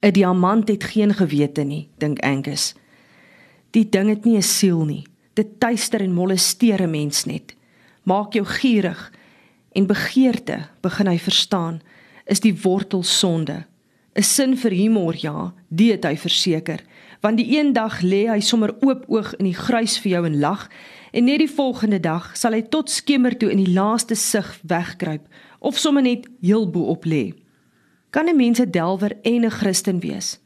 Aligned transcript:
'n 0.00 0.12
Diamant 0.12 0.68
het 0.68 0.84
geen 0.84 1.14
gewete 1.14 1.62
nie, 1.62 1.88
dink 1.98 2.20
Angus. 2.20 2.74
Die 3.70 3.88
ding 3.88 4.08
het 4.08 4.24
nie 4.24 4.36
'n 4.36 4.42
siel 4.42 4.84
nie. 4.84 5.06
Dit 5.34 5.60
tuister 5.60 6.00
en 6.00 6.12
molesteer 6.12 6.82
'n 6.82 6.90
mens 6.90 7.24
net. 7.24 7.56
Maak 8.02 8.32
jou 8.32 8.44
gierig 8.44 9.12
en 9.72 9.86
begeerte, 9.86 10.68
begin 10.80 11.06
hy 11.06 11.18
verstaan, 11.18 11.80
is 12.26 12.40
die 12.40 12.60
wortel 12.62 13.02
sonde. 13.02 13.66
'n 14.14 14.22
Sin 14.22 14.56
vir 14.56 14.70
humor, 14.70 15.14
ja, 15.16 15.54
dit 15.68 15.90
het 15.90 16.04
hy 16.04 16.16
verseker, 16.16 16.80
want 17.20 17.36
die 17.36 17.58
een 17.58 17.72
dag 17.72 18.00
lê 18.00 18.26
hy 18.28 18.40
sommer 18.40 18.74
oop 18.80 19.04
oog 19.08 19.34
in 19.34 19.44
die 19.44 19.54
gruis 19.54 19.98
vir 19.98 20.10
jou 20.10 20.26
en 20.26 20.38
lag 20.38 20.68
en 21.10 21.24
net 21.24 21.38
die 21.38 21.50
volgende 21.50 22.00
dag 22.00 22.36
sal 22.36 22.52
hy 22.52 22.62
tot 22.62 22.90
skemer 22.90 23.36
toe 23.36 23.50
in 23.50 23.64
die 23.64 23.72
laaste 23.72 24.14
sig 24.14 24.58
wegkruip 24.62 25.26
of 25.58 25.78
sommer 25.78 26.02
net 26.02 26.28
heel 26.40 26.70
bo 26.70 26.80
op 26.80 27.04
lê. 27.04 27.34
Kan 28.10 28.28
'n 28.28 28.36
mens 28.36 28.60
'n 28.60 28.70
delwer 28.70 29.12
en 29.22 29.44
'n 29.44 29.50
Christen 29.50 30.00
wees? 30.00 30.38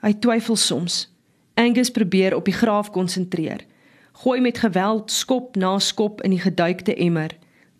Hy 0.00 0.12
twyfel 0.12 0.56
soms. 0.56 1.14
Angus 1.54 1.90
probeer 1.90 2.36
op 2.36 2.44
die 2.44 2.54
graaf 2.54 2.90
konsentreer. 2.90 3.60
Gooi 4.12 4.40
met 4.40 4.58
geweld 4.58 5.10
skop 5.10 5.56
na 5.56 5.78
skop 5.78 6.22
in 6.22 6.30
die 6.30 6.40
geduikte 6.40 6.94
emmer. 6.94 7.30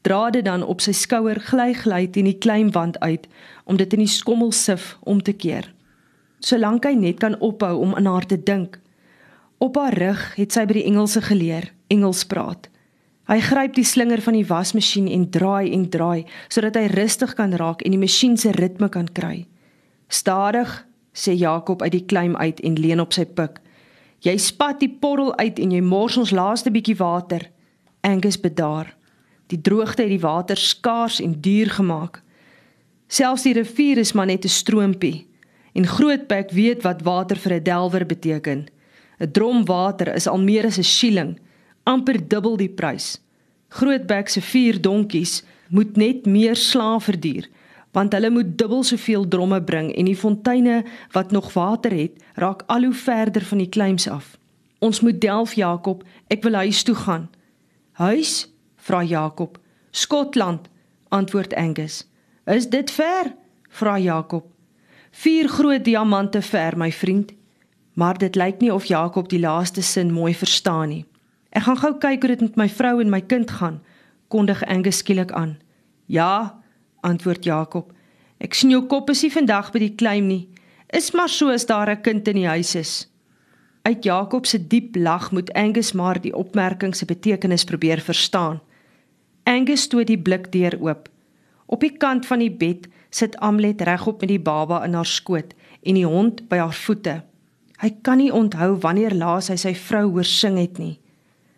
Dra 0.01 0.31
dit 0.31 0.45
dan 0.45 0.63
op 0.63 0.81
sy 0.81 0.93
skouer 0.93 1.41
gly 1.41 1.73
gly 1.75 2.07
teen 2.07 2.25
die 2.25 2.39
klein 2.39 2.71
wand 2.71 3.01
uit 3.01 3.29
om 3.65 3.77
dit 3.77 3.93
in 3.93 3.99
die 3.99 4.09
skommel 4.09 4.53
sif 4.53 4.99
om 5.01 5.23
te 5.23 5.33
keer. 5.33 5.75
Solank 6.39 6.85
hy 6.85 6.93
net 6.93 7.19
kan 7.19 7.39
ophou 7.41 7.79
om 7.81 7.95
aan 7.95 8.07
haar 8.07 8.27
te 8.27 8.43
dink. 8.43 8.81
Op 9.59 9.77
haar 9.77 9.95
rug 9.99 10.35
het 10.37 10.53
sy 10.53 10.67
by 10.67 10.73
die 10.73 10.85
Engelse 10.85 11.23
geleer, 11.23 11.73
Engels 11.89 12.25
praat. 12.25 12.69
Hy 13.27 13.41
gryp 13.43 13.75
die 13.75 13.85
slinger 13.85 14.21
van 14.23 14.37
die 14.39 14.47
wasmasjien 14.47 15.09
en 15.11 15.25
draai 15.35 15.73
en 15.75 15.89
draai 15.91 16.27
sodat 16.47 16.77
hy 16.79 16.87
rustig 16.93 17.33
kan 17.35 17.55
raak 17.59 17.81
en 17.83 17.97
die 17.97 17.99
masjien 17.99 18.37
se 18.39 18.53
ritme 18.55 18.87
kan 18.89 19.09
kry. 19.11 19.47
Stadig, 20.07 20.71
sê 21.11 21.35
Jakob 21.35 21.83
uit 21.83 21.93
die 21.97 22.05
klim 22.07 22.37
uit 22.37 22.61
en 22.63 22.77
leun 22.79 23.03
op 23.03 23.17
sy 23.17 23.25
pik. 23.27 23.59
Jy 24.23 24.37
spat 24.39 24.79
die 24.81 24.93
porrel 25.03 25.33
uit 25.41 25.59
en 25.59 25.75
jy 25.75 25.81
mors 25.83 26.17
ons 26.21 26.31
laaste 26.31 26.71
bietjie 26.71 26.95
water. 27.01 27.49
Angus 28.07 28.39
bedaar. 28.39 28.93
Die 29.51 29.59
droogte 29.59 30.05
het 30.05 30.13
die 30.15 30.23
water 30.23 30.59
skaars 30.59 31.19
en 31.23 31.35
duur 31.43 31.73
gemaak. 31.81 32.23
Selfs 33.11 33.47
die 33.47 33.57
rivier 33.59 33.99
is 33.99 34.15
maar 34.15 34.27
net 34.27 34.45
'n 34.45 34.49
stroompie 34.49 35.27
en 35.75 35.87
Grootbek 35.87 36.51
weet 36.51 36.83
wat 36.83 37.03
water 37.03 37.37
vir 37.37 37.53
'n 37.55 37.63
delwer 37.63 38.07
beteken. 38.07 38.69
'n 39.21 39.31
Drom 39.33 39.65
water 39.65 40.15
is 40.15 40.27
al 40.27 40.39
meer 40.39 40.67
as 40.67 40.79
'n 40.79 40.83
skieling 40.83 41.39
amper 41.87 42.19
dubbel 42.29 42.59
die 42.61 42.73
prys. 42.73 43.17
Grootbek 43.79 44.29
se 44.29 44.43
vier 44.43 44.81
donkies 44.83 45.43
moet 45.71 45.97
net 45.97 46.27
meer 46.27 46.59
slaaf 46.59 47.09
verduur 47.11 47.49
want 47.97 48.13
hulle 48.13 48.29
moet 48.31 48.59
dubbel 48.61 48.83
soveel 48.85 49.25
dromme 49.33 49.63
bring 49.65 49.89
en 49.97 50.05
die 50.05 50.17
fonteine 50.21 50.83
wat 51.15 51.31
nog 51.33 51.49
water 51.55 51.95
het 51.97 52.21
raak 52.35 52.65
al 52.73 52.85
hoe 52.85 52.95
verder 52.95 53.45
van 53.49 53.63
die 53.63 53.69
kleims 53.73 54.05
af. 54.09 54.35
Ons 54.85 55.01
moet 55.01 55.21
delf 55.21 55.55
Jakob, 55.57 56.03
ek 56.29 56.45
wil 56.45 56.61
huis 56.61 56.83
toe 56.85 56.95
gaan. 56.95 57.31
Huis? 57.97 58.51
vra 58.77 59.01
Jakob. 59.03 59.57
Skotland, 59.91 60.69
antwoord 61.09 61.55
Angus. 61.57 62.05
Is 62.45 62.69
dit 62.69 62.91
ver? 62.91 63.33
vra 63.69 63.97
Jakob. 63.99 64.45
Vier 65.11 65.49
groot 65.49 65.85
diamante 65.85 66.43
ver, 66.43 66.77
my 66.77 66.93
vriend. 66.93 67.33
Maar 67.97 68.19
dit 68.19 68.37
lyk 68.37 68.61
nie 68.61 68.73
of 68.75 68.85
Jakob 68.85 69.33
die 69.33 69.41
laaste 69.41 69.83
sin 69.83 70.13
mooi 70.13 70.35
verstaan 70.35 70.89
nie. 70.93 71.05
Ek 71.57 71.65
gaan 71.65 71.79
gou 71.81 71.95
kyk 71.97 72.21
hoe 72.21 72.35
dit 72.35 72.43
met 72.45 72.57
my 72.61 72.67
vrou 72.69 72.99
en 73.01 73.09
my 73.09 73.23
kind 73.25 73.49
gaan, 73.59 73.79
kondig 74.29 74.61
Angus 74.69 74.99
skielik 75.01 75.31
aan. 75.33 75.55
Ja, 76.05 76.61
antwoord 77.01 77.47
Jakob. 77.49 77.95
Ek 78.45 78.53
sien 78.53 78.75
jou 78.75 78.83
kop 78.91 79.09
is 79.09 79.23
nie 79.25 79.33
vandag 79.33 79.71
by 79.73 79.81
die 79.81 79.95
klein 79.97 80.29
nie. 80.29 80.43
Is 80.93 81.15
maar 81.17 81.33
so 81.33 81.49
as 81.49 81.65
daar 81.65 81.89
'n 81.89 82.03
kind 82.03 82.29
in 82.29 82.37
die 82.37 82.47
huis 82.47 82.75
is. 82.75 83.09
Uit 83.89 84.05
Jakob 84.05 84.47
se 84.47 84.59
diep 84.59 84.97
lag 84.97 85.33
moet 85.33 85.53
Angus 85.55 85.93
maar 85.93 86.21
die 86.21 86.35
opmerking 86.35 86.95
se 86.95 87.07
betekenis 87.07 87.65
probeer 87.65 88.01
verstaan. 88.01 88.61
Angus 89.45 89.83
stoot 89.83 90.07
die 90.07 90.23
blik 90.23 90.53
deur 90.53 90.77
oop. 90.81 91.09
Op 91.67 91.81
die 91.81 91.97
kant 91.97 92.27
van 92.27 92.39
die 92.39 92.51
bed 92.53 92.89
sit 93.11 93.37
Amlet 93.37 93.81
regop 93.81 94.21
met 94.21 94.29
die 94.29 94.41
baba 94.41 94.85
in 94.85 94.95
haar 94.95 95.07
skoot 95.07 95.55
en 95.83 95.95
die 95.95 96.07
hond 96.07 96.49
by 96.49 96.57
haar 96.57 96.75
voete. 96.75 97.23
Hy 97.79 97.91
kan 98.03 98.19
nie 98.19 98.33
onthou 98.33 98.77
wanneer 98.81 99.15
laas 99.15 99.49
hy 99.49 99.57
sy 99.57 99.75
vrou 99.75 100.11
hoor 100.11 100.25
sing 100.25 100.59
het 100.59 100.79
nie 100.79 101.01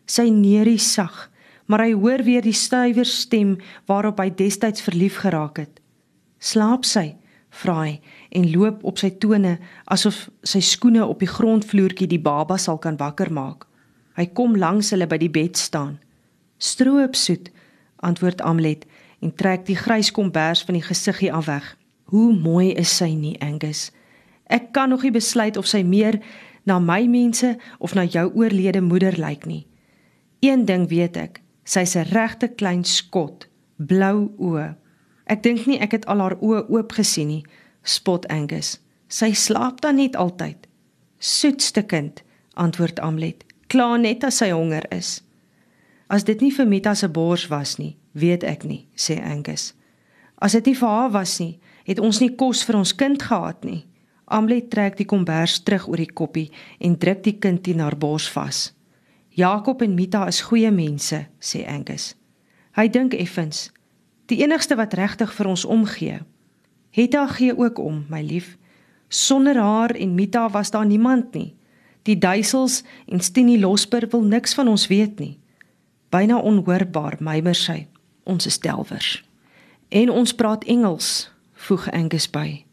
sy 0.08 0.30
neurie 0.32 0.80
sag, 0.80 1.28
maar 1.68 1.84
hy 1.84 1.92
hoor 1.92 2.24
weer 2.24 2.42
die 2.42 2.56
stywer 2.56 3.06
stem 3.06 3.58
waarop 3.86 4.20
hy 4.22 4.30
destyds 4.32 4.82
verlief 4.82 5.20
geraak 5.24 5.60
het. 5.60 5.80
Slaap 6.40 6.88
sy? 6.88 7.16
vra 7.58 7.76
hy 7.86 7.94
en 8.36 8.50
loop 8.52 8.82
op 8.86 9.00
sy 9.00 9.10
tone 9.22 9.56
asof 9.90 10.26
sy 10.46 10.60
skoene 10.64 11.04
op 11.06 11.22
die 11.22 11.30
grondvloertjie 11.30 12.08
die 12.10 12.20
baba 12.20 12.58
sal 12.60 12.78
kan 12.82 12.98
wakker 13.00 13.32
maak. 13.32 13.64
Hy 14.18 14.26
kom 14.36 14.56
langs 14.58 14.92
hulle 14.92 15.08
by 15.08 15.18
die 15.18 15.32
bed 15.32 15.56
staan. 15.56 15.98
"Stroop 16.58 17.14
soet," 17.16 17.50
antwoord 18.02 18.42
Amlet 18.42 18.86
en 19.22 19.34
trek 19.34 19.66
die 19.66 19.76
grys 19.76 20.10
kombers 20.10 20.62
van 20.62 20.74
die 20.74 20.82
gesiggie 20.82 21.32
af 21.32 21.46
weg. 21.46 21.76
"Hoe 22.04 22.32
mooi 22.34 22.72
is 22.72 22.96
sy 22.96 23.14
nie, 23.14 23.40
Angus. 23.40 23.90
Ek 24.46 24.72
kan 24.72 24.88
nog 24.88 25.02
nie 25.02 25.12
besluit 25.12 25.56
of 25.56 25.66
sy 25.66 25.82
meer 25.82 26.20
na 26.64 26.78
my 26.78 27.06
mense 27.06 27.56
of 27.78 27.94
na 27.94 28.04
jou 28.04 28.30
oorlede 28.34 28.80
moeder 28.80 29.18
lyk 29.18 29.46
nie." 29.46 29.66
Een 30.40 30.64
ding 30.64 30.88
weet 30.88 31.16
ek, 31.16 31.42
sy's 31.64 31.96
'n 31.96 32.06
regte 32.14 32.48
klein 32.48 32.84
skot, 32.84 33.48
blou 33.76 34.30
oë. 34.38 34.76
Ek 35.26 35.42
dink 35.42 35.66
nie 35.66 35.78
ek 35.78 35.92
het 35.92 36.06
al 36.06 36.20
haar 36.20 36.36
oë 36.40 36.68
oop 36.68 36.92
gesien 36.92 37.28
nie, 37.28 37.44
spot 37.82 38.26
Angus. 38.28 38.78
Sy 39.08 39.32
slaap 39.32 39.80
dan 39.80 39.96
net 39.96 40.16
altyd. 40.16 40.66
Soetste 41.18 41.82
kind, 41.82 42.22
antwoord 42.54 43.00
Amlet. 43.00 43.44
Kla 43.66 43.96
net 43.96 44.24
as 44.24 44.36
sy 44.36 44.50
honger 44.50 44.84
is. 44.90 45.22
As 46.08 46.24
dit 46.24 46.40
nie 46.40 46.52
vir 46.52 46.66
Mita 46.66 46.94
se 46.94 47.08
bors 47.08 47.48
was 47.48 47.76
nie, 47.78 47.96
weet 48.12 48.44
ek 48.44 48.64
nie, 48.64 48.86
sê 48.96 49.18
Angus. 49.20 49.74
As 50.38 50.52
dit 50.52 50.66
nie 50.66 50.74
vir 50.74 50.88
haar 50.88 51.10
was 51.10 51.38
nie, 51.40 51.58
het 51.84 51.98
ons 51.98 52.20
nie 52.20 52.34
kos 52.36 52.62
vir 52.64 52.76
ons 52.76 52.94
kind 52.94 53.22
gehad 53.22 53.64
nie. 53.64 53.86
Amlet 54.24 54.70
trek 54.70 54.96
die 54.96 55.08
kombers 55.08 55.62
terug 55.64 55.88
oor 55.88 55.96
die 55.96 56.12
koppie 56.12 56.50
en 56.80 56.98
druk 57.00 57.22
die 57.24 57.38
kind 57.40 57.62
teen 57.64 57.80
haar 57.80 57.96
bors 57.96 58.28
vas. 58.32 58.77
Jakob 59.38 59.82
en 59.82 59.94
Mita 59.94 60.26
is 60.26 60.40
goeie 60.40 60.70
mense, 60.74 61.18
sê 61.38 61.60
Angus. 61.70 62.16
Hy 62.74 62.88
dink 62.90 63.12
effens, 63.14 63.68
die 64.26 64.40
enigste 64.42 64.74
wat 64.74 64.96
regtig 64.98 65.30
vir 65.30 65.46
ons 65.46 65.62
omgee. 65.62 66.16
Hetta 66.90 67.22
gee 67.36 67.54
ook 67.54 67.78
om, 67.78 68.00
my 68.10 68.18
lief. 68.18 68.56
Sonder 69.08 69.60
haar 69.62 69.94
en 69.94 70.16
Mita 70.18 70.48
was 70.50 70.72
daar 70.74 70.86
niemand 70.86 71.36
nie. 71.38 71.52
Die 72.02 72.16
duisels 72.18 72.80
en 73.06 73.22
Stini 73.22 73.60
Losper 73.60 74.08
wil 74.10 74.24
niks 74.26 74.56
van 74.58 74.68
ons 74.68 74.88
weet 74.90 75.22
nie. 75.22 75.36
Byna 76.10 76.40
onhoorbaar, 76.42 77.20
mymer 77.22 77.54
sy. 77.54 77.84
Ons 78.26 78.48
is 78.50 78.58
delwers. 78.58 79.20
En 79.94 80.10
ons 80.10 80.34
praat 80.34 80.66
Engels, 80.66 81.30
voeg 81.68 81.86
Angus 81.94 82.26
by. 82.26 82.64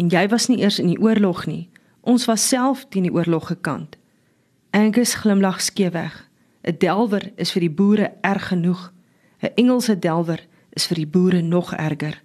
En 0.00 0.08
jy 0.08 0.24
was 0.32 0.48
nie 0.48 0.62
eers 0.64 0.80
in 0.80 0.88
die 0.94 1.00
oorlog 1.02 1.44
nie. 1.44 1.68
Ons 2.00 2.24
was 2.24 2.48
self 2.48 2.86
teen 2.88 3.04
die 3.04 3.12
oorlog 3.12 3.52
gekant. 3.52 3.98
Angus 4.74 5.14
glimlag 5.14 5.60
skeeweg. 5.60 6.30
'n 6.62 6.74
Delwer 6.78 7.32
is 7.36 7.52
vir 7.52 7.60
die 7.60 7.70
boere 7.70 8.12
erg 8.20 8.48
genoeg. 8.48 8.92
'n 9.42 9.54
Engelse 9.54 9.98
delwer 9.98 10.46
is 10.72 10.86
vir 10.86 10.96
die 10.96 11.06
boere 11.06 11.42
nog 11.42 11.72
erger. 11.72 12.22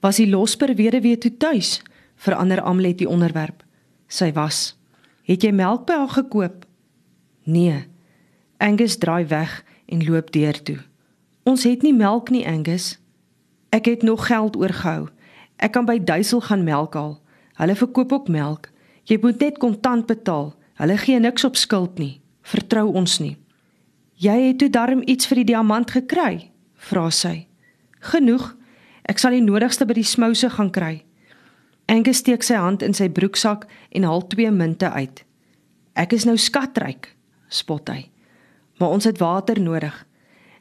Was 0.00 0.16
die 0.16 0.28
losper 0.28 0.74
weduwee 0.74 1.18
toe 1.18 1.36
tuis? 1.36 1.82
Verander 2.16 2.60
Amlet 2.60 2.98
die 2.98 3.08
onderwerp. 3.08 3.64
Sy 4.06 4.32
was. 4.32 4.78
Het 5.22 5.42
jy 5.42 5.52
melk 5.52 5.86
by 5.86 5.92
haar 5.92 6.08
gekoop? 6.08 6.66
Nee. 7.42 7.88
Angus 8.58 8.98
draai 8.98 9.26
weg 9.26 9.64
en 9.86 10.04
loop 10.04 10.32
deur 10.32 10.62
toe. 10.62 10.78
Ons 11.42 11.64
het 11.64 11.82
nie 11.82 11.94
melk 11.94 12.30
nie, 12.30 12.46
Angus. 12.46 13.00
Ek 13.70 13.84
het 13.84 14.02
nog 14.02 14.26
geld 14.26 14.56
oorgehou. 14.56 15.08
Ek 15.56 15.72
kan 15.72 15.84
by 15.84 16.04
Duisel 16.04 16.40
gaan 16.40 16.64
melk 16.64 16.94
haal. 16.94 17.22
Hulle 17.54 17.74
verkoop 17.74 18.12
ook 18.12 18.28
melk. 18.28 18.68
Jy 19.04 19.18
moet 19.22 19.40
net 19.40 19.58
kontant 19.58 20.06
betaal. 20.06 20.54
Hulle 20.82 20.96
gee 20.98 21.20
niks 21.20 21.44
op 21.44 21.54
skuld 21.56 21.98
nie. 22.02 22.16
Vertrou 22.42 22.88
ons 22.98 23.20
nie. 23.22 23.36
Jy 24.18 24.34
het 24.48 24.56
toe 24.58 24.66
darm 24.70 25.02
iets 25.06 25.28
vir 25.30 25.42
die 25.42 25.52
diamant 25.52 25.92
gekry? 25.94 26.48
vra 26.74 27.04
sy. 27.14 27.46
Genoeg. 28.10 28.48
Ek 29.06 29.20
sal 29.22 29.36
die 29.36 29.44
nodigste 29.44 29.86
by 29.86 29.94
die 29.94 30.06
smouse 30.06 30.48
gaan 30.50 30.72
kry. 30.74 31.04
Angus 31.86 32.18
steek 32.18 32.42
sy 32.42 32.58
hand 32.58 32.82
in 32.82 32.96
sy 32.98 33.06
broeksak 33.14 33.68
en 33.94 34.06
haal 34.08 34.24
twee 34.26 34.50
munte 34.50 34.90
uit. 34.90 35.22
Ek 35.94 36.16
is 36.16 36.26
nou 36.26 36.34
skatryk, 36.34 37.12
spot 37.46 37.92
hy. 37.92 38.08
Maar 38.82 38.96
ons 38.96 39.06
het 39.06 39.20
water 39.22 39.60
nodig. 39.62 39.94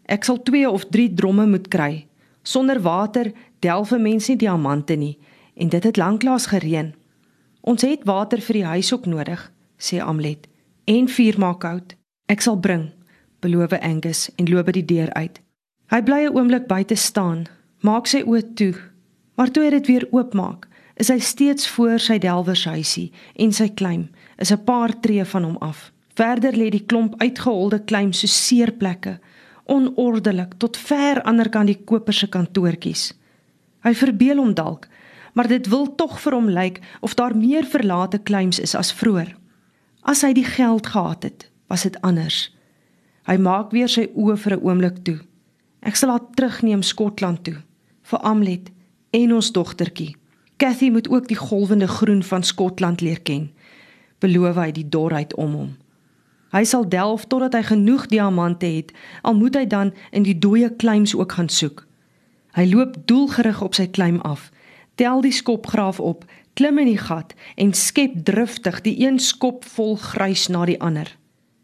Ek 0.05 0.27
sal 0.27 0.37
2 0.45 0.69
of 0.69 0.85
3 0.93 1.15
dromme 1.17 1.47
moet 1.49 1.65
kry. 1.73 2.05
Sonder 2.43 2.77
water 2.77 3.31
delf 3.65 3.89
'n 3.91 4.01
mens 4.01 4.29
nie 4.29 4.37
diamante 4.37 4.93
nie 4.93 5.17
en 5.57 5.69
dit 5.69 5.83
het 5.83 5.97
lanklaas 5.97 6.45
gereën. 6.53 6.93
Ons 7.61 7.81
het 7.81 8.05
water 8.05 8.41
vir 8.41 8.53
die 8.53 8.65
huis 8.65 8.93
ook 8.93 9.05
nodig 9.05 9.49
sê 9.81 9.99
Amlet. 9.99 10.47
En 10.85 11.09
vuur 11.09 11.39
maak 11.41 11.65
hout. 11.65 11.95
Ek 12.29 12.41
sal 12.41 12.59
bring, 12.59 12.91
beloof 13.41 13.73
Angus 13.81 14.29
en 14.37 14.49
loop 14.49 14.69
by 14.69 14.77
die 14.77 14.85
deur 14.85 15.09
uit. 15.17 15.41
Hy 15.91 16.01
bly 16.07 16.21
'n 16.25 16.35
oomblik 16.37 16.67
buite 16.67 16.95
staan, 16.95 17.47
maak 17.81 18.07
sy 18.07 18.21
oë 18.23 18.53
toe, 18.55 18.75
maar 19.35 19.51
toe 19.51 19.63
hy 19.63 19.69
dit 19.69 19.87
weer 19.87 20.07
oopmaak, 20.11 20.67
is 20.95 21.09
hy 21.09 21.19
steeds 21.19 21.67
voor 21.67 21.99
sy 21.99 22.17
delwershuisie 22.21 23.11
en 23.35 23.51
sy 23.51 23.67
klim 23.69 24.09
is 24.37 24.51
'n 24.51 24.63
paar 24.63 24.93
tree 25.01 25.25
van 25.25 25.43
hom 25.43 25.57
af. 25.57 25.91
Verder 26.15 26.53
lê 26.53 26.69
die 26.69 26.85
klomp 26.85 27.15
uitgeholde 27.21 27.79
klim 27.83 28.13
so 28.13 28.27
seerplekke, 28.27 29.19
onordelik 29.65 30.53
tot 30.57 30.77
ver 30.77 31.21
ander 31.23 31.49
kant 31.49 31.67
die 31.67 31.83
koper 31.85 32.13
se 32.13 32.27
kantoortjies. 32.27 33.13
Hy 33.83 33.93
verbeel 33.93 34.37
hom 34.37 34.53
dalk, 34.53 34.87
maar 35.33 35.47
dit 35.47 35.67
wil 35.67 35.95
tog 35.95 36.19
vir 36.21 36.33
hom 36.33 36.49
lyk 36.49 36.79
of 37.01 37.13
daar 37.13 37.35
meer 37.35 37.65
verlate 37.65 38.19
klims 38.19 38.59
is 38.59 38.75
as 38.75 38.93
vroeër. 38.93 39.40
As 40.01 40.21
hy 40.21 40.33
die 40.33 40.45
geld 40.45 40.87
gehad 40.87 41.23
het, 41.23 41.49
was 41.67 41.83
dit 41.83 42.01
anders. 42.01 42.49
Hy 43.29 43.37
maak 43.37 43.71
weer 43.71 43.89
sy 43.89 44.09
oë 44.15 44.37
vir 44.37 44.53
'n 44.57 44.63
oomblik 44.63 45.03
toe. 45.03 45.19
Ek 45.81 45.95
sal 45.95 46.09
haar 46.09 46.25
terugneem 46.35 46.81
Skotland 46.81 47.43
toe 47.43 47.61
vir 48.01 48.19
Amlet 48.19 48.71
en 49.11 49.33
ons 49.33 49.51
dogtertjie. 49.51 50.15
Cathy 50.57 50.89
moet 50.89 51.09
ook 51.09 51.27
die 51.27 51.37
golwende 51.37 51.87
groen 51.87 52.23
van 52.23 52.43
Skotland 52.43 53.01
leer 53.01 53.21
ken. 53.21 53.51
Beloof 54.19 54.55
hy 54.55 54.71
die 54.71 54.89
dorheid 54.89 55.35
om 55.35 55.53
hom. 55.53 55.71
Hy 56.51 56.63
sal 56.67 56.83
delf 56.89 57.25
totdat 57.31 57.55
hy 57.55 57.63
genoeg 57.63 58.05
diamante 58.11 58.65
het, 58.65 58.91
al 59.23 59.37
moet 59.39 59.55
hy 59.55 59.65
dan 59.65 59.93
in 60.11 60.23
die 60.27 60.35
dooie 60.35 60.69
kleims 60.75 61.15
ook 61.15 61.31
gaan 61.31 61.49
soek. 61.49 61.85
Hy 62.51 62.67
loop 62.67 62.97
doelgerig 63.07 63.61
op 63.63 63.77
sy 63.77 63.87
kleim 63.87 64.19
af, 64.27 64.49
tel 64.99 65.23
die 65.23 65.31
skopgraaf 65.31 65.99
op, 65.99 66.25
klim 66.61 66.77
in 66.77 66.91
die 66.91 67.01
gat 67.01 67.31
en 67.57 67.71
skep 67.73 68.19
driftig 68.27 68.83
die 68.85 68.93
een 69.01 69.17
skop 69.19 69.63
vol 69.73 69.95
grys 69.97 70.45
na 70.53 70.61
die 70.69 70.77
ander. 70.77 71.09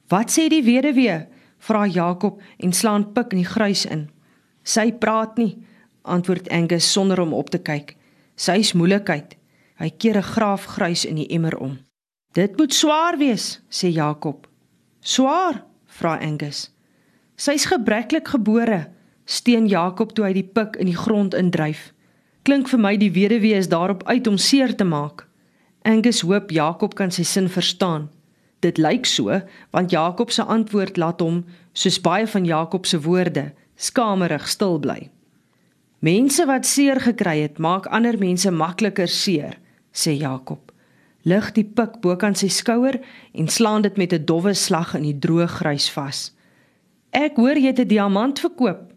"Wat 0.10 0.32
sê 0.34 0.48
die 0.50 0.64
weduwee?" 0.66 1.28
vra 1.60 1.86
Jakob 1.86 2.42
en 2.58 2.74
slaan 2.74 3.14
pik 3.14 3.32
in 3.32 3.44
die 3.44 3.52
grys 3.54 3.86
in. 3.86 4.10
"Sy 4.64 4.92
praat 4.92 5.38
nie," 5.38 5.58
antwoord 6.02 6.50
Angus 6.50 6.92
sonder 6.92 7.20
om 7.20 7.34
op 7.34 7.50
te 7.50 7.60
kyk. 7.60 7.96
Sy 8.36 8.58
is 8.58 8.74
moeilikheid. 8.74 9.38
Hy 9.76 9.90
keer 9.90 10.18
'n 10.18 10.24
graaf 10.24 10.66
grys 10.66 11.06
in 11.06 11.16
die 11.16 11.30
emmer 11.30 11.58
om. 11.58 11.78
Dit 12.34 12.58
moet 12.58 12.74
swaar 12.74 13.18
wees, 13.18 13.62
sê 13.70 13.92
Jakob. 13.94 14.48
Swaar? 15.02 15.64
vra 15.86 16.18
Angus. 16.20 16.72
Sy's 17.36 17.66
gebreklik 17.66 18.28
gebore, 18.28 18.90
steen 19.26 19.68
Jakob 19.68 20.14
toe 20.14 20.26
hy 20.26 20.34
die 20.34 20.50
pik 20.54 20.76
in 20.76 20.86
die 20.86 20.98
grond 20.98 21.34
indryf. 21.34 21.94
Klink 22.48 22.70
vir 22.72 22.80
my 22.80 22.94
die 22.96 23.10
weduwee 23.12 23.58
is 23.60 23.68
daarop 23.68 24.06
uit 24.08 24.28
om 24.30 24.38
seer 24.40 24.72
te 24.72 24.86
maak. 24.88 25.26
Angus 25.84 26.22
hoop 26.24 26.52
Jakob 26.56 26.94
kan 26.96 27.12
sy 27.12 27.26
sin 27.28 27.50
verstaan. 27.52 28.06
Dit 28.64 28.78
lyk 28.80 29.04
so, 29.06 29.42
want 29.76 29.92
Jakob 29.92 30.32
se 30.32 30.46
antwoord 30.48 30.96
laat 30.96 31.20
hom, 31.20 31.42
soos 31.76 31.98
baie 32.00 32.24
van 32.32 32.46
Jakob 32.48 32.86
se 32.88 33.02
woorde, 33.04 33.50
skamerig 33.76 34.48
stil 34.48 34.80
bly. 34.80 35.10
Mense 36.00 36.46
wat 36.48 36.64
seer 36.66 37.02
gekry 37.04 37.42
het, 37.42 37.60
maak 37.60 37.90
ander 37.92 38.16
mense 38.18 38.52
makliker 38.52 39.12
seer, 39.12 39.58
sê 39.92 40.14
Jakob. 40.16 40.72
Lig 41.28 41.50
die 41.52 41.66
pik 41.68 41.98
bokant 42.00 42.40
sy 42.40 42.48
skouer 42.48 43.02
en 43.36 43.52
slaan 43.52 43.84
dit 43.84 43.98
met 43.98 44.14
'n 44.14 44.24
dowwe 44.24 44.54
slag 44.54 44.96
in 44.96 45.04
die 45.04 45.20
droë 45.20 45.48
grys 45.48 45.90
vas. 45.92 46.32
Ek 47.12 47.36
hoor 47.36 47.60
jy 47.60 47.76
het 47.76 47.80
'n 47.80 47.88
diamant 47.88 48.40
verkoop. 48.40 48.94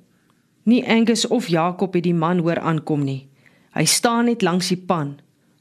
Nie 0.64 0.86
Angus 0.86 1.26
of 1.26 1.48
Jakob 1.48 1.94
het 1.94 2.04
die 2.04 2.14
man 2.14 2.38
hoor 2.38 2.60
aankom 2.60 3.04
nie. 3.04 3.29
Hy 3.70 3.84
staan 3.86 4.26
net 4.26 4.42
langs 4.42 4.68
die 4.72 4.80
pan, 4.80 5.20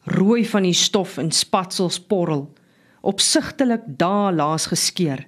rooi 0.09 0.45
van 0.49 0.65
die 0.65 0.73
stof 0.73 1.17
en 1.21 1.31
spatsels 1.31 1.99
porrel, 1.99 2.47
opsigtelik 3.01 3.85
daar 3.85 4.33
laas 4.33 4.65
geskeur. 4.71 5.21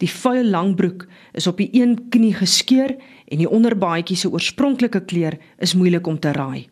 Die 0.00 0.08
vuil 0.10 0.48
langbroek 0.52 1.06
is 1.36 1.46
op 1.46 1.60
die 1.60 1.68
een 1.72 2.08
knie 2.12 2.34
geskeur 2.36 2.96
en 3.28 3.40
die 3.40 3.48
onderbaadjie 3.48 4.16
se 4.16 4.30
oorspronklike 4.32 5.04
kleur 5.08 5.38
is 5.58 5.74
moeilik 5.74 6.06
om 6.06 6.18
te 6.18 6.32
raai. 6.32 6.68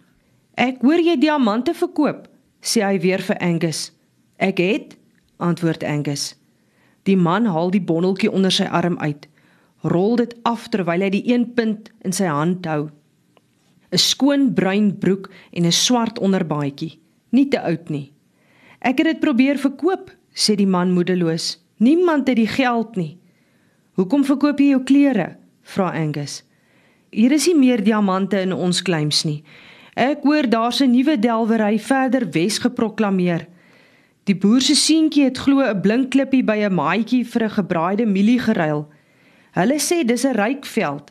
"Ek 0.57 0.83
hoor 0.83 1.01
jy 1.01 1.17
diamante 1.17 1.75
verkoop," 1.75 2.29
sê 2.63 2.83
hy 2.85 3.01
weer 3.01 3.23
vir 3.23 3.39
Angus. 3.39 3.93
"Ek 4.39 4.59
het," 4.59 4.97
antwoord 5.37 5.85
Angus. 5.85 6.35
Die 7.03 7.17
man 7.17 7.47
haal 7.47 7.71
die 7.71 7.81
bondeltjie 7.83 8.31
onder 8.31 8.51
sy 8.51 8.65
arm 8.65 8.99
uit, 8.99 9.29
rol 9.83 10.17
dit 10.17 10.35
af 10.43 10.69
terwyl 10.69 11.01
hy 11.01 11.11
die 11.11 11.33
een 11.33 11.55
punt 11.55 11.91
in 12.01 12.13
sy 12.13 12.25
hand 12.25 12.67
hou. 12.67 12.91
'n 13.95 13.99
Skoon 13.99 14.55
bruin 14.55 14.99
broek 14.99 15.31
en 15.53 15.65
'n 15.65 15.73
swart 15.73 16.19
onderbaadjie, 16.19 16.99
nie 17.31 17.49
te 17.49 17.61
oud 17.61 17.89
nie. 17.89 18.13
"Ek 18.81 18.99
het 18.99 19.07
dit 19.07 19.21
probeer 19.21 19.59
verkoop," 19.59 20.11
sê 20.35 20.55
die 20.57 20.67
man 20.67 20.93
moedeloos. 20.93 21.63
Niemand 21.79 22.29
het 22.29 22.37
die 22.37 22.47
geld 22.47 22.97
nie. 22.97 23.19
Hoekom 23.95 24.25
verkoop 24.25 24.59
jy 24.59 24.69
jou 24.75 24.83
klere? 24.83 25.37
vra 25.63 25.91
Angus. 25.91 26.43
Hier 27.11 27.33
is 27.33 27.47
nie 27.47 27.57
meer 27.57 27.83
diamante 27.85 28.41
in 28.41 28.53
ons 28.53 28.83
claims 28.83 29.25
nie. 29.25 29.43
Ek 29.95 30.23
hoor 30.23 30.49
daar's 30.51 30.81
'n 30.83 30.91
nuwe 30.91 31.19
delwery 31.19 31.79
verder 31.79 32.31
Wes 32.31 32.59
geproklaameer. 32.59 33.47
Die 34.25 34.37
boer 34.37 34.61
se 34.61 34.75
seentjie 34.75 35.25
het 35.25 35.39
glo 35.39 35.61
'n 35.63 35.81
blink 35.81 36.11
klippie 36.11 36.45
by 36.45 36.65
'n 36.65 36.75
maatjie 36.75 37.25
vir 37.25 37.43
'n 37.45 37.51
gebraaide 37.51 38.07
mielie 38.07 38.39
geruil. 38.39 38.89
Hulle 39.53 39.79
sê 39.79 40.05
dis 40.05 40.25
'n 40.25 40.35
ryk 40.35 40.65
veld. 40.65 41.11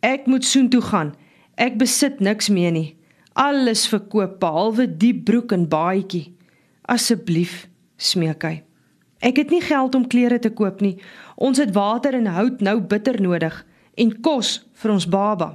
Ek 0.00 0.26
moet 0.26 0.44
soontoe 0.44 0.80
gaan. 0.80 1.14
Ek 1.56 1.78
besit 1.78 2.20
niks 2.20 2.48
meer 2.50 2.72
nie. 2.74 2.96
Alles 3.34 3.86
verkoop 3.90 4.38
behalwe 4.42 4.86
die 4.86 5.14
broek 5.14 5.52
en 5.54 5.68
baadjie. 5.70 6.32
Asseblief, 6.90 7.68
smeek 7.96 8.42
hy. 8.46 8.62
Ek 9.24 9.38
het 9.40 9.50
nie 9.50 9.62
geld 9.64 9.94
om 9.94 10.06
klere 10.10 10.38
te 10.38 10.50
koop 10.52 10.82
nie. 10.84 10.98
Ons 11.36 11.58
het 11.62 11.72
water 11.74 12.14
en 12.14 12.26
hout 12.26 12.60
nou 12.60 12.80
bitter 12.80 13.20
nodig 13.22 13.56
en 13.96 14.10
kos 14.22 14.58
vir 14.82 14.92
ons 14.92 15.06
baba. 15.08 15.54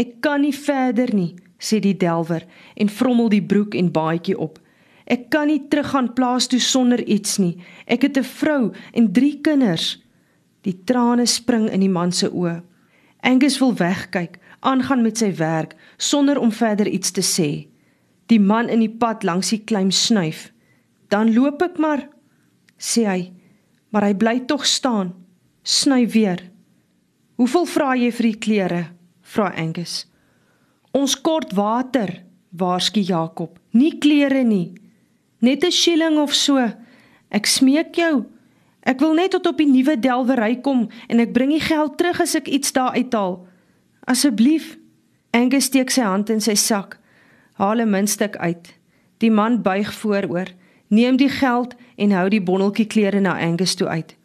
Ek 0.00 0.20
kan 0.24 0.40
nie 0.42 0.54
verder 0.54 1.12
nie, 1.14 1.34
sê 1.60 1.78
die 1.82 1.96
delwer 1.98 2.46
en 2.80 2.90
vrommel 2.90 3.28
die 3.34 3.44
broek 3.44 3.76
en 3.78 3.92
baadjie 3.92 4.38
op. 4.38 4.58
Ek 5.04 5.28
kan 5.34 5.50
nie 5.50 5.60
teruggaan 5.68 6.12
plaas 6.16 6.48
toe 6.48 6.60
sonder 6.62 7.02
iets 7.04 7.36
nie. 7.42 7.58
Ek 7.86 8.02
het 8.02 8.16
'n 8.16 8.24
vrou 8.24 8.72
en 8.94 9.12
3 9.12 9.40
kinders. 9.42 9.98
Die 10.62 10.78
trane 10.84 11.26
spring 11.26 11.68
in 11.70 11.80
die 11.80 11.90
man 11.90 12.12
se 12.12 12.30
oë. 12.30 12.62
Angus 13.20 13.58
wil 13.58 13.74
wegkyk, 13.74 14.38
aangaan 14.62 15.02
met 15.02 15.18
sy 15.18 15.32
werk 15.38 15.76
sonder 15.96 16.38
om 16.38 16.52
verder 16.54 16.88
iets 16.88 17.10
te 17.10 17.22
sê. 17.22 17.50
Die 18.30 18.40
man 18.40 18.70
in 18.70 18.80
die 18.80 18.90
pad 18.90 19.26
langs 19.26 19.50
die 19.52 19.60
klim 19.64 19.90
snuif. 19.90 20.50
Dan 21.10 21.34
loop 21.34 21.62
ek 21.62 21.78
maar, 21.82 22.06
sê 22.78 23.04
hy, 23.06 23.20
maar 23.92 24.06
hy 24.08 24.14
bly 24.16 24.38
tog 24.48 24.64
staan. 24.66 25.12
Sny 25.62 26.06
weer. 26.08 26.40
Hoeveel 27.38 27.66
vra 27.68 27.92
jy 27.98 28.10
vir 28.14 28.28
die 28.30 28.38
klere? 28.38 28.82
vra 29.32 29.52
Angus. 29.56 30.06
Ons 30.92 31.14
kort 31.16 31.54
water, 31.56 32.18
waarsku 32.52 33.00
Jakob. 33.00 33.58
Nie 33.72 33.98
klere 33.98 34.42
nie. 34.44 34.74
Net 35.40 35.64
'n 35.64 35.70
shilling 35.70 36.18
of 36.18 36.34
so. 36.34 36.58
Ek 37.30 37.46
smeek 37.46 37.96
jou. 37.96 38.26
Ek 38.82 39.00
wil 39.00 39.14
net 39.14 39.30
tot 39.30 39.46
op 39.46 39.58
die 39.58 39.66
nuwe 39.66 39.96
delwery 39.96 40.60
kom 40.60 40.88
en 41.08 41.20
ek 41.20 41.32
bring 41.32 41.50
die 41.50 41.62
geld 41.62 41.96
terug 41.98 42.20
as 42.20 42.34
ek 42.34 42.48
iets 42.48 42.72
daar 42.72 42.94
uithaal. 42.94 43.46
Asseblief. 44.04 44.78
Angus 45.30 45.64
steek 45.64 45.90
sy 45.90 46.02
hand 46.02 46.30
in 46.30 46.40
sy 46.40 46.54
sak. 46.54 46.98
Haal 47.54 47.80
'n 47.80 47.90
muntstuk 47.90 48.36
uit. 48.36 48.74
Die 49.18 49.30
man 49.30 49.62
buig 49.62 49.92
vooroor. 49.94 50.48
Neem 50.88 51.16
die 51.16 51.28
geld 51.28 51.74
en 51.96 52.10
hou 52.10 52.28
die 52.28 52.42
bondeltjie 52.42 52.86
klere 52.86 53.20
na 53.20 53.38
Angus 53.38 53.74
toe 53.74 53.88
uit. 53.88 54.16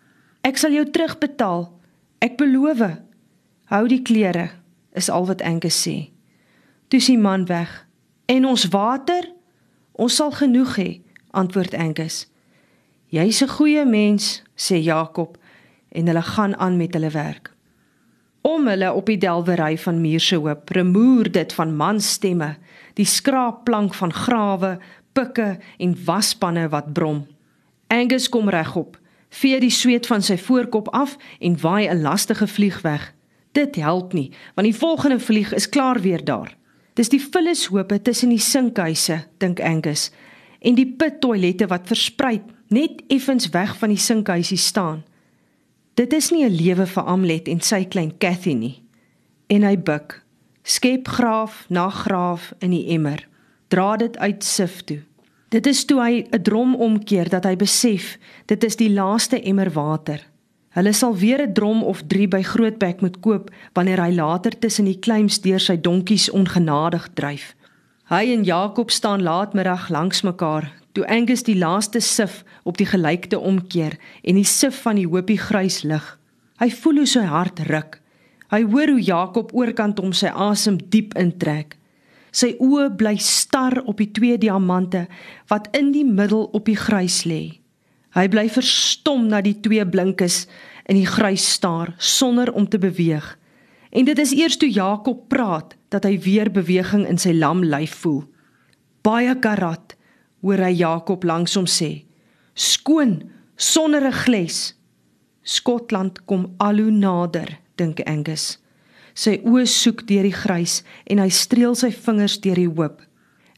Ek 0.42 0.58
sal 0.58 0.72
jou 0.72 0.86
terugbetaal. 0.90 1.72
Ek 2.20 2.38
beloof. 2.38 2.98
Hou 3.66 3.88
die 3.88 4.02
klere, 4.02 4.50
is 4.94 5.10
al 5.10 5.26
wat 5.26 5.42
Angus 5.42 5.88
sê. 5.88 6.10
Toe 6.88 7.00
sien 7.00 7.22
man 7.22 7.46
weg. 7.46 7.88
En 8.26 8.46
ons 8.46 8.68
water? 8.72 9.28
Ons 9.92 10.16
sal 10.16 10.32
genoeg 10.32 10.78
hê, 10.78 11.02
antwoord 11.32 11.74
Angus. 11.74 12.28
Jy's 13.10 13.42
'n 13.42 13.48
goeie 13.48 13.86
mens, 13.86 14.44
sê 14.56 14.76
Jakob 14.84 15.38
en 15.92 16.08
hulle 16.08 16.22
gaan 16.22 16.56
aan 16.58 16.78
met 16.78 16.94
hulle 16.94 17.10
werk. 17.10 17.57
Om 18.48 18.68
hulle 18.68 18.94
op 18.94 19.10
die 19.10 19.18
delwery 19.20 19.76
van 19.78 19.98
Muurse 20.00 20.38
Hoop, 20.40 20.70
remoer 20.72 21.28
dit 21.32 21.54
van 21.54 21.74
manstemme, 21.76 22.54
die 22.96 23.06
skraapplank 23.06 23.96
van 24.00 24.14
grawe, 24.14 24.78
pikke 25.12 25.58
en 25.84 25.96
waspanne 26.06 26.70
wat 26.72 26.94
brom. 26.94 27.26
Angus 27.92 28.30
kom 28.32 28.48
regop, 28.50 28.96
vee 29.36 29.60
die 29.60 29.74
sweet 29.74 30.08
van 30.08 30.24
sy 30.24 30.38
voorkop 30.40 30.88
af 30.96 31.18
en 31.44 31.58
waai 31.60 31.90
'n 31.90 32.02
lastige 32.02 32.48
vlieg 32.48 32.80
weg. 32.82 33.14
Dit 33.52 33.76
help 33.76 34.14
nie, 34.14 34.32
want 34.56 34.68
die 34.68 34.80
volgende 34.80 35.20
vlieg 35.20 35.54
is 35.54 35.70
klaar 35.70 36.00
weer 36.00 36.24
daar. 36.24 36.56
Dis 36.94 37.10
die 37.10 37.22
vullishope 37.22 38.02
tussen 38.02 38.30
die 38.30 38.40
sinkhuise, 38.40 39.26
dink 39.38 39.60
Angus, 39.60 40.12
en 40.60 40.76
die 40.76 40.96
pittoilette 40.98 41.68
wat 41.68 41.88
versprei 41.88 42.42
net 42.68 43.04
effens 43.08 43.50
weg 43.50 43.78
van 43.78 43.90
die 43.90 43.98
sinkhuisie 44.00 44.58
staan. 44.58 45.04
Dit 45.98 46.14
is 46.14 46.30
nie 46.30 46.46
'n 46.46 46.54
lewe 46.54 46.86
vir 46.86 47.04
Amlet 47.04 47.48
en 47.48 47.62
sy 47.62 47.86
klein 47.86 48.18
Cathy 48.18 48.54
nie. 48.54 48.84
En 49.48 49.64
hy 49.64 49.78
buig, 49.78 50.24
skep 50.64 51.08
graaf 51.08 51.66
na 51.70 51.90
graaf 51.90 52.54
in 52.60 52.70
die 52.70 52.88
emmer 52.88 53.28
dra 53.68 53.98
dit 53.98 54.18
uit 54.18 54.44
sif 54.44 54.84
toe. 54.84 55.00
Dit 55.50 55.66
is 55.66 55.86
toe 55.86 56.02
hy 56.02 56.28
'n 56.32 56.42
drom 56.42 56.76
omkeer 56.76 57.30
dat 57.30 57.44
hy 57.44 57.56
besef 57.56 58.20
dit 58.46 58.64
is 58.64 58.76
die 58.76 58.90
laaste 58.90 59.42
emmer 59.42 59.72
water. 59.72 60.28
Hulle 60.70 60.94
sal 60.94 61.16
weer 61.16 61.42
'n 61.42 61.54
drom 61.54 61.84
of 61.84 62.04
3 62.08 62.28
by 62.28 62.42
Grootbek 62.42 63.02
moet 63.02 63.20
koop 63.20 63.50
wanneer 63.74 64.02
hy 64.02 64.12
later 64.12 64.60
tussen 64.60 64.86
die 64.86 65.00
kleims 65.00 65.42
deur 65.42 65.60
sy 65.60 65.82
donkies 65.82 66.30
ongenadig 66.30 67.08
dryf. 67.14 67.56
Hy 68.04 68.34
en 68.34 68.44
Jakob 68.44 68.92
staan 68.92 69.24
laatmiddag 69.24 69.90
langs 69.90 70.22
mekaar 70.22 70.77
toe 70.98 71.06
Angus 71.14 71.46
die 71.46 71.58
laaste 71.58 72.02
sif 72.02 72.42
op 72.66 72.80
die 72.82 72.88
gelykte 72.90 73.38
omkeer 73.40 74.00
en 74.24 74.40
die 74.40 74.48
sif 74.48 74.82
van 74.82 74.98
die 74.98 75.06
hoopie 75.06 75.38
grys 75.38 75.84
lig. 75.86 76.06
Hy 76.58 76.72
voel 76.74 77.04
hoe 77.04 77.10
sy 77.10 77.26
hart 77.30 77.62
ruk. 77.70 78.00
Hy 78.50 78.64
hoor 78.72 78.96
hoe 78.96 79.04
Jakob 79.04 79.52
oorkant 79.54 80.00
hom 80.02 80.14
sy 80.16 80.32
asem 80.34 80.80
diep 80.90 81.14
intrek. 81.20 81.76
Sy 82.34 82.56
oë 82.64 82.90
bly 82.98 83.16
star 83.22 83.78
op 83.86 84.02
die 84.02 84.10
twee 84.14 84.38
diamante 84.42 85.06
wat 85.52 85.70
in 85.78 85.92
die 85.94 86.06
middel 86.08 86.48
op 86.58 86.66
die 86.66 86.78
grys 86.80 87.24
lê. 87.30 87.60
Hy 88.18 88.26
bly 88.34 88.48
verstom 88.50 89.28
na 89.30 89.44
die 89.46 89.58
twee 89.62 89.86
blinkes 89.86 90.46
in 90.90 90.98
die 90.98 91.10
grys 91.10 91.46
staar 91.58 91.94
sonder 92.00 92.50
om 92.56 92.66
te 92.66 92.82
beweeg. 92.82 93.36
En 93.92 94.08
dit 94.08 94.18
is 94.20 94.34
eers 94.34 94.58
toe 94.58 94.72
Jakob 94.72 95.28
praat 95.30 95.76
dat 95.94 96.08
hy 96.08 96.18
weer 96.24 96.50
beweging 96.52 97.06
in 97.08 97.22
sy 97.22 97.36
lam 97.36 97.62
lyf 97.68 98.00
voel. 98.02 98.24
Baie 99.06 99.36
karat 99.44 99.97
hoor 100.48 100.64
hy 100.64 100.72
Jakob 100.80 101.26
langs 101.28 101.58
hom 101.60 101.68
sê. 101.68 102.06
Skoon 102.56 103.30
sonder 103.56 104.08
'n 104.08 104.14
gles. 104.24 104.76
Skotland 105.44 106.26
kom 106.26 106.54
al 106.58 106.78
hoe 106.78 106.92
nader, 106.92 107.60
dink 107.76 108.00
Angus. 108.08 108.58
Sy 109.14 109.42
oë 109.44 109.66
soek 109.66 110.08
deur 110.08 110.24
die 110.24 110.36
grys 110.36 110.84
en 111.06 111.20
hy 111.20 111.30
streel 111.30 111.76
sy 111.76 111.92
vingers 111.92 112.40
deur 112.40 112.56
die 112.56 112.70
hoop. 112.70 113.02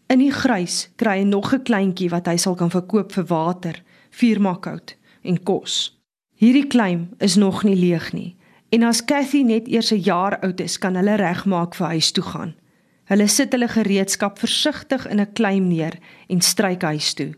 In 0.09 0.19
die 0.19 0.31
grys 0.31 0.89
kry 0.97 1.19
hy 1.19 1.23
nog 1.23 1.53
'n 1.53 1.63
kleintjie 1.63 2.09
wat 2.09 2.27
hy 2.27 2.37
sal 2.37 2.55
kan 2.55 2.69
verkoop 2.69 3.11
vir 3.11 3.25
water, 3.25 3.83
vuurmakhout 4.11 4.95
en 5.23 5.37
kos. 5.43 5.99
Hierdie 6.35 6.67
klein 6.67 7.09
is 7.19 7.35
nog 7.35 7.63
nie 7.63 7.75
leeg 7.75 8.13
nie. 8.13 8.35
En 8.71 8.83
as 8.83 9.05
Cathy 9.05 9.41
net 9.43 9.67
eers 9.67 9.91
'n 9.91 10.01
jaar 10.01 10.39
oud 10.39 10.59
is, 10.59 10.77
kan 10.77 10.95
hulle 10.95 11.15
regmaak 11.15 11.75
vir 11.75 11.87
huis 11.87 12.11
toe 12.11 12.23
gaan. 12.23 12.53
Hulle 13.09 13.27
sit 13.27 13.53
hulle 13.53 13.67
gereedskap 13.67 14.37
versigtig 14.37 15.07
in 15.09 15.19
'n 15.19 15.33
klein 15.33 15.67
neer 15.67 15.97
en 16.27 16.41
stryk 16.41 16.81
huis 16.81 17.13
toe. 17.13 17.33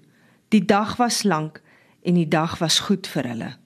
Die 0.49 0.65
dag 0.65 0.97
was 0.97 1.23
lank 1.23 1.61
en 2.03 2.13
die 2.13 2.27
dag 2.27 2.59
was 2.59 2.79
goed 2.79 3.07
vir 3.07 3.27
hulle. 3.27 3.60